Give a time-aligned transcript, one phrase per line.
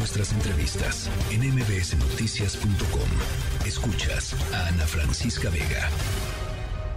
[0.00, 3.66] nuestras entrevistas en mbsnoticias.com.
[3.66, 5.90] Escuchas a Ana Francisca Vega.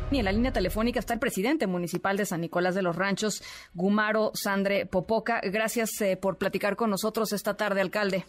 [0.09, 3.43] Y en la línea telefónica está el presidente municipal de San Nicolás de los Ranchos,
[3.73, 5.41] Gumaro Sandre Popoca.
[5.43, 8.23] Gracias eh, por platicar con nosotros esta tarde, alcalde.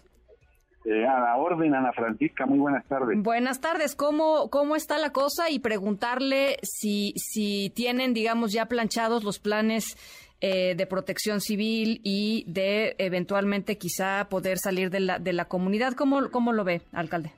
[0.85, 3.23] Eh, a la orden, Ana Francisca, muy buenas tardes.
[3.23, 5.49] Buenas tardes, ¿cómo, cómo está la cosa?
[5.49, 9.96] Y preguntarle si, si tienen, digamos, ya planchados los planes
[10.43, 15.95] eh, de protección civil y de eventualmente quizá poder salir de la, de la comunidad.
[15.95, 17.32] ¿Cómo, cómo lo ve, alcalde?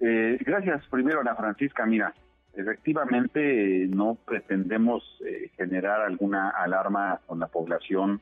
[0.00, 0.86] Eh, gracias.
[0.90, 2.12] Primero, Ana Francisca, mira,
[2.52, 8.20] efectivamente no pretendemos eh, generar alguna alarma con la población.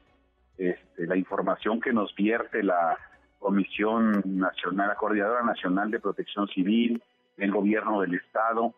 [0.57, 2.97] Este, la información que nos vierte la
[3.39, 7.03] Comisión Nacional, la Coordinadora Nacional de Protección Civil,
[7.37, 8.75] el Gobierno del Estado,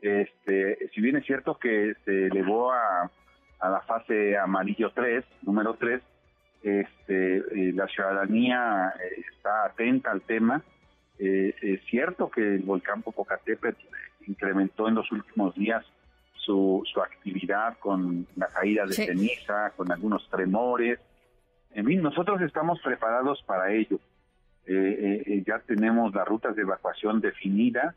[0.00, 3.10] este, si bien es cierto que se elevó a
[3.60, 6.02] a la fase amarillo 3, número 3,
[6.62, 10.62] este, eh, la ciudadanía eh, está atenta al tema.
[11.18, 13.80] Eh, es cierto que el volcán Popocatépetl
[14.26, 15.84] incrementó en los últimos días
[16.34, 20.98] su, su actividad con la caída de ceniza, con algunos tremores.
[21.72, 23.98] En fin, nosotros estamos preparados para ello.
[24.66, 27.94] ya tenemos las rutas de evacuación definidas,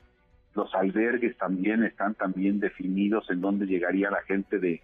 [0.55, 4.81] los albergues también están también definidos en dónde llegaría la gente de,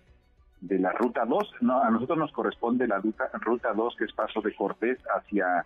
[0.62, 1.56] de la ruta 2.
[1.62, 5.66] No, a nosotros nos corresponde la ruta, ruta 2, que es Paso de Cortés hacia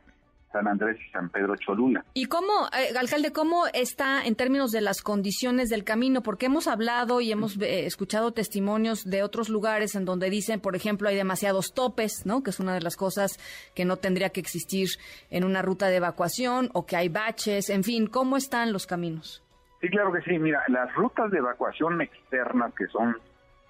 [0.54, 2.06] San Andrés y San Pedro Cholula.
[2.14, 6.22] ¿Y cómo, eh, alcalde, cómo está en términos de las condiciones del camino?
[6.22, 10.76] Porque hemos hablado y hemos eh, escuchado testimonios de otros lugares en donde dicen, por
[10.76, 12.44] ejemplo, hay demasiados topes, ¿no?
[12.44, 13.40] Que es una de las cosas
[13.74, 14.90] que no tendría que existir
[15.32, 19.44] en una ruta de evacuación o que hay baches, en fin, ¿cómo están los caminos?
[19.82, 20.38] Sí, claro que sí.
[20.38, 23.18] Mira, las rutas de evacuación externas que son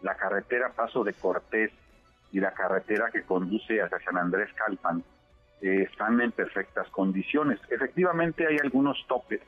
[0.01, 1.71] la carretera Paso de Cortés
[2.33, 5.03] y la carretera que conduce hacia San Andrés Calpan
[5.63, 7.57] eh, están en perfectas condiciones.
[7.69, 9.39] Efectivamente hay algunos topes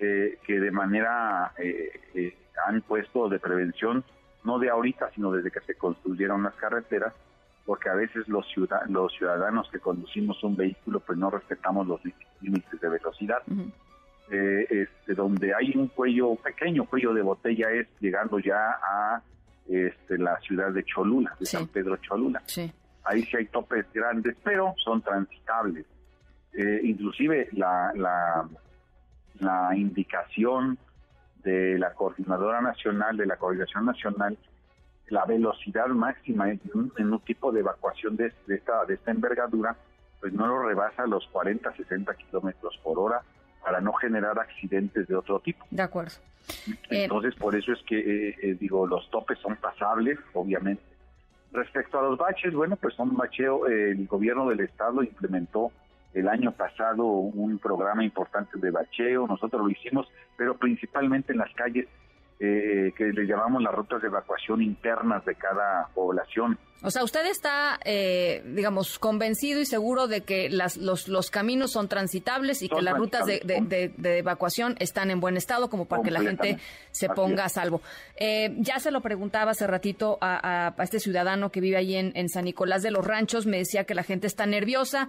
[0.00, 4.02] eh, que de manera eh, han puesto de prevención,
[4.42, 7.14] no de ahorita, sino desde que se construyeron las carreteras,
[7.64, 8.44] porque a veces los,
[8.88, 12.00] los ciudadanos que conducimos un vehículo pues no respetamos los
[12.40, 13.38] límites de velocidad.
[14.28, 19.22] este, donde hay un cuello, pequeño cuello de botella es llegando ya a
[19.68, 22.42] este, la ciudad de Cholula, de San Pedro Cholula.
[23.04, 25.86] Ahí sí hay topes grandes, pero son transitables.
[26.52, 28.48] Eh, inclusive la, la,
[29.40, 30.78] la indicación
[31.42, 34.38] de la Coordinadora Nacional, de la Coordinación Nacional,
[35.08, 39.76] la velocidad máxima en un, tipo de evacuación de, esta, de esta envergadura,
[40.20, 43.20] pues no lo rebasa los 40, 60 kilómetros por hora
[43.62, 45.64] para no generar accidentes de otro tipo.
[45.70, 46.14] De acuerdo.
[46.90, 50.82] Eh, Entonces, por eso es que, eh, eh, digo, los topes son pasables, obviamente.
[51.54, 55.70] Respecto a los baches, bueno, pues son bacheo, el gobierno del estado implementó
[56.12, 61.54] el año pasado un programa importante de bacheo, nosotros lo hicimos, pero principalmente en las
[61.54, 61.86] calles
[62.46, 66.58] eh, que le llamamos las rutas de evacuación internas de cada población.
[66.82, 71.72] O sea, usted está, eh, digamos, convencido y seguro de que las, los, los caminos
[71.72, 73.40] son transitables y que las rutas de,
[73.96, 76.58] de, evacuación están en buen estado como para que la gente
[76.90, 77.80] se ponga a salvo.
[78.16, 82.12] Eh, ya se lo preguntaba hace ratito a, a, este ciudadano que vive ahí en,
[82.14, 85.08] en, San Nicolás de los Ranchos, me decía que la gente está nerviosa.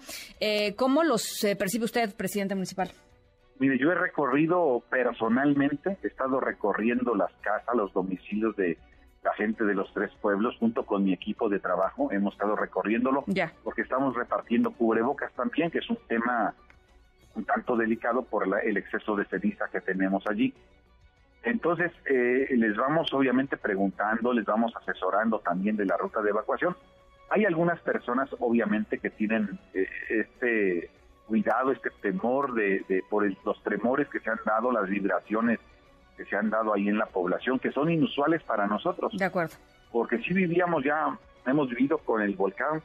[0.78, 2.92] ¿Cómo los percibe usted, presidente municipal?
[3.60, 8.78] Mire, yo he recorrido personalmente, he estado recorriendo las casas, los domicilios de
[9.24, 12.12] la gente de los tres pueblos junto con mi equipo de trabajo.
[12.12, 13.24] Hemos estado recorriéndolo
[13.64, 16.54] porque estamos repartiendo cubrebocas también, que es un tema
[17.36, 20.54] un tanto delicado por el exceso de ceniza que tenemos allí.
[21.44, 26.76] Entonces, eh, les vamos obviamente preguntando, les vamos asesorando también de la ruta de evacuación.
[27.30, 30.90] Hay algunas personas obviamente que tienen eh, este
[31.28, 35.60] cuidado, este temor de, por los tremores que se han dado, las vibraciones
[36.16, 39.12] que se han dado ahí en la población, que son inusuales para nosotros.
[39.18, 39.56] De acuerdo.
[39.92, 42.82] Porque si vivíamos ya, hemos vivido con el volcán,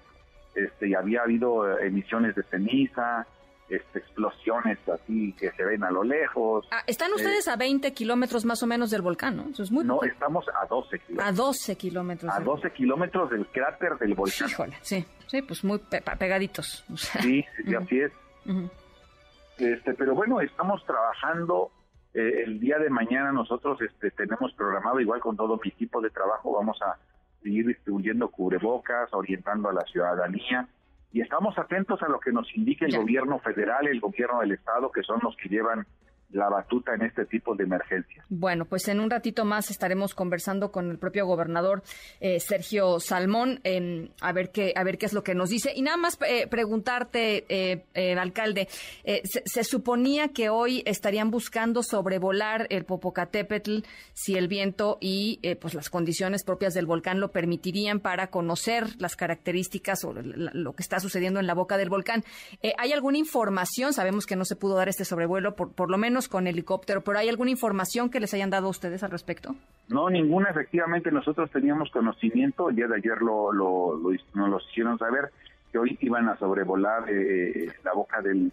[0.55, 3.27] este, y había habido eh, emisiones de ceniza,
[3.69, 6.67] este, explosiones así que se ven a lo lejos.
[6.73, 9.49] Ah, están ustedes a 20 kilómetros más o menos del volcán, ¿no?
[9.53, 11.29] Eso es muy No, estamos a 12 kilómetros.
[11.29, 12.35] A 12 kilómetros.
[12.35, 14.49] A 12 kilómetros del cráter del volcán.
[14.49, 15.79] Híjole, sí, sí, pues muy
[16.19, 16.85] pegaditos.
[16.97, 18.13] Sí, sí, así es
[19.59, 21.71] este, pero bueno, estamos trabajando.
[22.13, 26.11] Eh, el día de mañana nosotros este, tenemos programado, igual con todo mi equipo de
[26.11, 26.99] trabajo, vamos a
[27.43, 30.69] seguir distribuyendo cubrebocas, orientando a la ciudadanía
[31.13, 34.93] y estamos atentos a lo que nos indique el gobierno federal, el gobierno del estado,
[34.93, 35.87] que son los que llevan
[36.33, 38.25] la batuta en este tipo de emergencias.
[38.29, 41.83] Bueno, pues en un ratito más estaremos conversando con el propio gobernador
[42.21, 43.61] eh, Sergio Salmón
[44.21, 46.47] a ver qué a ver qué es lo que nos dice y nada más eh,
[46.47, 48.69] preguntarte, eh, alcalde,
[49.25, 53.81] se, suponía que hoy estarían buscando sobrevolar el Popocatépetl
[54.13, 59.17] si el viento y pues las condiciones propias del volcán lo permitirían para conocer las
[59.17, 62.25] características o lo que está sucediendo en la boca del volcán.
[62.79, 63.93] ¿Hay alguna información?
[63.93, 67.19] Sabemos que no se pudo dar este sobrevuelo por por lo menos con helicóptero, pero
[67.19, 69.55] ¿hay alguna información que les hayan dado ustedes al respecto?
[69.89, 70.51] No, ninguna.
[70.51, 73.99] Efectivamente, nosotros teníamos conocimiento, día de ayer lo, lo,
[74.35, 75.31] nos lo hicieron saber,
[75.73, 78.53] que hoy iban a sobrevolar eh, la boca del,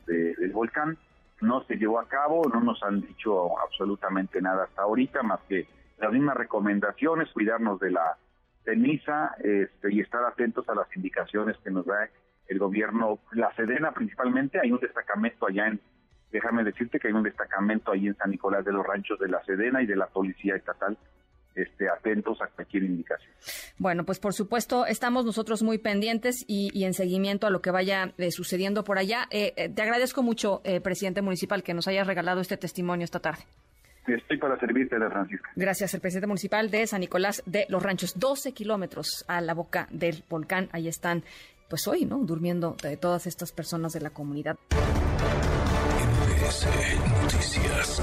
[0.54, 0.98] volcán.
[1.42, 5.68] No se llevó a cabo, no nos han dicho absolutamente nada hasta ahorita, más que
[6.00, 8.18] las mismas recomendaciones, cuidarnos de la
[8.64, 12.10] ceniza este, y estar atentos a las indicaciones que nos da
[12.48, 15.80] el gobierno, la Sedena principalmente, hay un destacamento allá en
[16.32, 19.44] Déjame decirte que hay un destacamento ahí en San Nicolás de los Ranchos de la
[19.46, 20.98] Sedena y de la Policía Estatal
[21.58, 23.32] este, atentos a cualquier indicación.
[23.80, 28.14] Bueno, pues por supuesto estamos nosotros muy pendientes y, en seguimiento a lo que vaya
[28.18, 29.28] eh, sucediendo por allá.
[29.32, 33.44] Eh, eh, te agradezco mucho, presidente municipal, que nos hayas regalado este testimonio esta tarde.
[34.06, 35.50] Estoy para servirte, de Francisca.
[35.56, 39.88] Gracias, el presidente municipal de San Nicolás de los Ranchos, 12 kilómetros a la boca
[39.92, 40.70] del volcán.
[40.72, 41.24] Ahí están,
[41.70, 42.20] pues hoy, ¿no?
[42.20, 44.58] Durmiendo de todas estas personas de la comunidad.
[46.40, 48.02] Noticias.